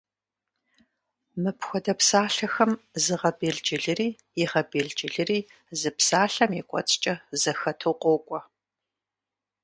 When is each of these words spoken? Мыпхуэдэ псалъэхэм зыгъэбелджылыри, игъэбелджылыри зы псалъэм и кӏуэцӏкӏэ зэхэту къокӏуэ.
Мыпхуэдэ 1.41 1.93
псалъэхэм 1.99 2.71
зыгъэбелджылыри, 3.03 4.09
игъэбелджылыри 4.41 5.39
зы 5.79 5.89
псалъэм 5.97 6.51
и 6.59 6.61
кӏуэцӏкӏэ 6.69 7.13
зэхэту 7.41 7.95
къокӏуэ. 8.01 8.39